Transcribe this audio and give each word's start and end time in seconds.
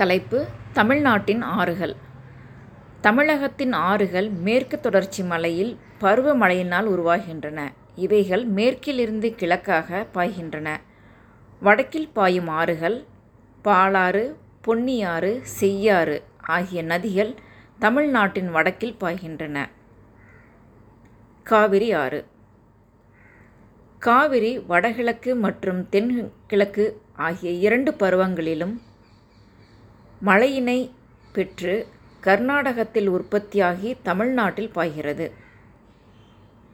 தலைப்பு 0.00 0.38
தமிழ்நாட்டின் 0.72 1.42
ஆறுகள் 1.42 1.94
தமிழகத்தின் 3.00 3.72
ஆறுகள் 3.88 4.28
மேற்கு 4.46 4.76
தொடர்ச்சி 4.80 5.22
மலையில் 5.22 5.72
பருவமழையினால் 6.00 6.88
உருவாகின்றன. 6.94 7.58
இவைகள் 8.04 8.44
மேற்கிலிருந்து 8.56 9.28
கிழக்காக 9.40 10.06
பாய்கின்றன. 10.14 10.68
வடக்கில் 11.60 12.08
பாயும் 12.12 12.50
ஆறுகள் 12.60 12.98
பாலாறு, 13.64 14.24
பொன்னியாறு, 14.66 15.32
செய்யாறு 15.60 16.16
ஆகிய 16.56 16.82
நதிகள் 16.82 17.32
தமிழ்நாட்டின் 17.78 18.50
வடக்கில் 18.50 18.98
பாய்கின்றன. 19.00 19.66
காவிரி 21.42 21.92
ஆறு 22.04 22.20
காவிரி 24.02 24.52
வடகிழக்கு 24.72 25.34
மற்றும் 25.46 25.80
தென்கிழக்கு 25.88 26.86
ஆகிய 27.28 27.50
இரண்டு 27.66 27.90
பருவங்களிலும் 28.02 28.76
மழையினை 30.26 30.90
பெற்று 31.32 31.86
கர்நாடகத்தில் 32.20 33.08
உற்பத்தியாகி 33.08 33.96
தமிழ்நாட்டில் 34.02 34.72
பாய்கிறது. 34.74 35.26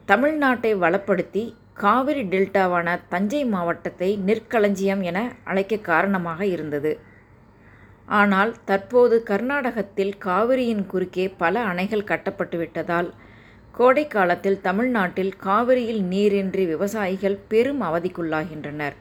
தமிழ்நாட்டை 0.07 0.71
வளப்படுத்தி 0.83 1.53
காவிரி 1.73 2.23
டெல்டாவான 2.23 2.99
தஞ்சை 3.09 3.45
மாவட்டத்தை 3.45 4.09
நெற்களஞ்சியம் 4.25 5.01
என 5.01 5.31
அழைக்க 5.43 5.77
காரணமாக 5.77 6.45
இருந்தது. 6.45 6.99
ஆனால் 8.05 8.55
தற்போது 8.65 9.23
கர்நாடகத்தில் 9.23 10.13
காவிரியின் 10.17 10.85
குறுக்கே 10.85 11.33
பல 11.37 11.63
அணைகள் 11.63 12.03
கட்டப்பட்டு 12.03 12.57
விட்டதால் 12.57 13.13
கோடை 13.71 14.07
காலத்தில் 14.07 14.61
தமிழ்நாட்டில் 14.61 15.33
காவிரியில் 15.43 16.03
நீரின்றி 16.03 16.65
விவசாயிகள் 16.65 17.39
பெரும் 17.47 17.81
அவதிக்குள்ளாகின்றனர். 17.81 18.95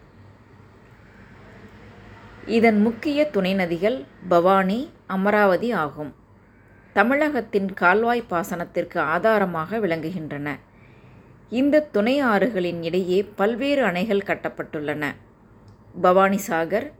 இதன் 2.46 2.80
முக்கிய 2.80 3.30
துணை 3.30 3.54
நதிகள் 3.54 4.04
பவானி, 4.28 4.90
அமராவதி 5.06 5.72
ஆகும். 5.72 6.14
தமிழகத்தின் 6.92 7.74
கால்வாய் 7.74 8.24
பாசனத்திற்கு 8.30 8.98
ஆதாரமாக 8.98 9.78
விளங்குகின்றன. 9.78 10.58
இந்த 11.50 11.80
துணை 11.80 12.24
ஆறுகளின் 12.24 12.82
இடையே 12.82 13.22
பல்வேறு 13.22 13.84
அணைகள் 13.84 14.24
கட்டப்பட்டுள்ளன. 14.24 15.04
பவானிசாகர், 16.02 16.92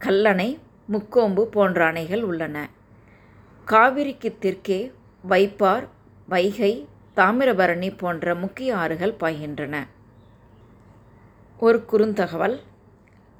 கல்லணை, 0.00 0.58
முக்கோம்பு 0.92 1.42
போன்ற 1.42 1.92
அணைகள் 1.92 2.22
உள்ளன. 2.22 2.68
காவிரிக்கு 3.66 4.38
தெற்கே 4.38 4.92
வைப்பார், 5.28 5.86
வைகை, 6.28 6.88
தாமிரபரணி 7.16 7.92
போன்ற 7.96 8.34
முக்கிய 8.34 8.76
ஆறுகள் 8.76 9.14
பாய்கின்றன. 9.20 9.76
ஒரு 11.58 11.84
குறுந்தகவல் 11.92 12.60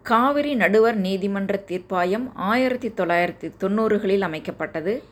காவிரி 0.07 0.55
நடுவர் 0.55 0.97
நீதிமன்ற 0.97 1.62
தீர்ப்பாயம் 1.67 2.31
ஆயிரத்தி 2.35 2.89
தொள்ளாயிரத்தி 2.89 3.53
தொண்ணூறுகளில் 3.61 4.25
அமைக்கப்பட்டது. 4.27 5.03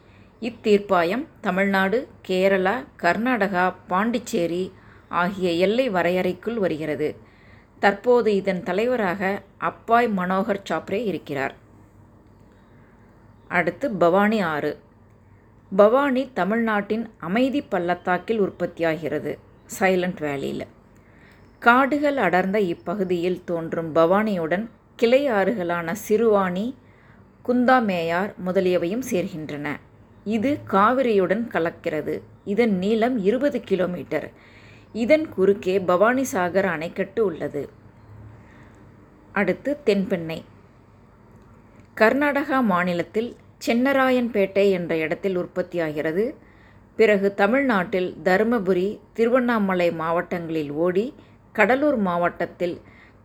இத்தீர்ப்பாயம் 0.41 1.27
தமிழ்நாடு, 1.41 2.09
கேரளா, 2.29 2.75
கர்நாடகா, 3.03 3.75
பாண்டிச்சேரி 3.89 4.73
ஆகிய 5.09 5.51
எல்லை 5.51 5.91
வரையறைக்குள் 5.91 6.55
வருகிறது. 6.55 7.17
தற்போது 7.79 8.35
இதன் 8.35 8.63
தலைவராக 8.63 9.43
அப்பாய் 9.61 10.09
மனோகர் 10.17 10.63
சாப்ரே 10.71 11.01
இருக்கிறார். 11.05 11.55
அடுத்து 13.49 13.91
பவானி 13.91 14.41
ஆறு 14.41 14.79
பவானி 15.77 16.31
தமிழ்நாட்டின் 16.35 17.11
அமைதி 17.19 17.63
பள்ளத்தாக்கில் 17.63 18.41
உற்பத்தியாகிறது. 18.41 19.39
சைலண்ட் 19.79 20.21
வேலியில். 20.21 20.67
காடுகள் 21.59 22.17
அடர்ந்த 22.17 22.61
இப்பகுதியில் 22.61 23.45
தோன்றும் 23.45 23.95
பவானியுடன் 23.95 24.67
கிளை 24.97 25.29
ஆறுகளான 25.29 25.95
சிறுவாணி, 26.09 26.75
குந்தாமேயார் 27.45 28.35
முதலியவையும் 28.47 29.03
சேர்கின்றன. 29.11 29.69
இது 30.25 30.59
காவிரியுடன் 30.71 31.45
கலக்கிறது. 31.55 32.15
இதன் 32.45 32.79
நீளம் 32.79 33.17
இருபது 33.19 33.61
கிலோமீட்டர் 33.61 34.31
இதன் 34.93 35.29
குறுக்கே 35.29 35.79
பவானிசாகர் 35.79 36.69
அணைக்கட்டு 36.75 37.21
உள்ளது. 37.21 37.69
அடுத்து 39.33 39.79
தென்பெண்ணை 39.87 40.39
கர்நாடகா 41.97 42.63
மாநிலத்தில் 42.63 43.37
சென்னராயன்பேட்டை 43.67 44.71
என்ற 44.71 44.97
இடத்தில் 44.97 45.39
உற்பத்தியாகிறது. 45.39 46.35
பிறகு 46.97 47.35
தமிழ்நாட்டில் 47.35 48.17
தருமபுரி 48.25 48.99
திருவண்ணாமலை 49.13 49.93
மாவட்டங்களில் 49.93 50.71
ஓடி 50.71 51.15
கடலூர் 51.53 51.97
மாவட்டத்தில் 51.97 52.77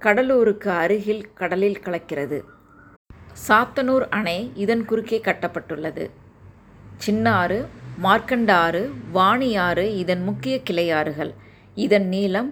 கடலூருக்கு 0.04 0.70
அருகில் 0.84 1.24
கடலில் 1.34 1.82
கலக்கிறது. 1.86 2.38
சாத்தனூர் 3.48 4.06
அணை 4.10 4.52
இதன் 4.56 4.84
குறுக்கே 4.86 5.20
கட்டப்பட்டுள்ளது. 5.26 6.06
சின்னாறு, 7.06 7.58
மார்க்கண்டாறு 8.04 8.56
ஆறு, 8.66 8.82
வாணி 9.12 9.50
ஆறு 9.66 9.86
இதன் 9.98 10.24
முக்கிய 10.24 10.56
கிளையாறுகள். 10.70 11.32
இதன் 11.76 12.08
நீளம் 12.08 12.50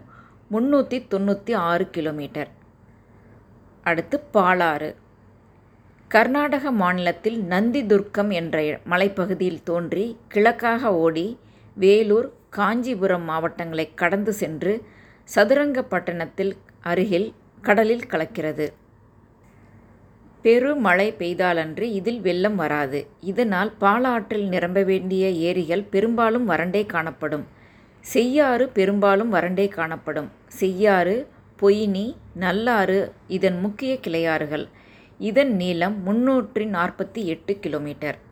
முன்னூற்றி 0.52 0.98
தொண்ணூற்றி 1.14 1.54
ஆறு 1.70 1.86
கிலோமீட்டர் 1.90 2.52
அடுத்து 3.84 4.18
பாலாறு 4.34 4.90
கர்நாடக 6.08 6.72
மாநிலத்தில் 6.72 7.40
நந்திதுர்க்கம் 7.54 8.32
என்ற 8.32 8.58
மலைப்பகுதியில் 8.92 9.64
தோன்றி 9.64 10.06
கிழக்காக 10.34 10.92
ஓடி 11.06 11.28
வேலூர், 11.78 12.30
காஞ்சிபுரம் 12.50 13.24
மாவட்டங்களை 13.24 13.94
கடந்து 13.94 14.34
சென்று 14.34 14.74
சதுரங்கப்பட்டணத்தில் 15.36 16.54
அருகில் 16.82 17.34
கடலில் 17.62 18.08
கலக்கிறது. 18.10 18.74
பெருமழை 20.42 21.14
பெய்தாலன்றி 21.18 21.82
இதில் 21.82 22.22
வெள்ளம் 22.22 22.56
வராது. 22.56 23.08
இதனால் 23.22 23.74
பாலாற்றில் 23.80 24.48
நிரம்ப 24.48 24.84
வேண்டிய 24.84 25.30
ஏரிகள் 25.30 25.84
பெரும்பாலும் 25.84 26.46
வறண்டே 26.46 26.86
காணப்படும். 26.86 27.46
செய்யாறு 28.02 28.70
பெரும்பாலும் 28.70 29.30
வறண்டே 29.30 29.68
காணப்படும். 29.68 30.32
செய்யாறு, 30.48 31.28
பொய்னி, 31.62 32.16
நல்லாறு 32.34 33.12
இதன் 33.28 33.60
முக்கிய 33.60 34.00
கிளையாறுகள். 34.08 34.68
இதன் 35.18 35.56
நீளம் 35.56 35.98
முன்னூற்றி 36.06 36.60
நாற்பத்தி 36.60 37.24
எட்டு 37.24 37.60
கிலோமீட்டர் 37.60 38.26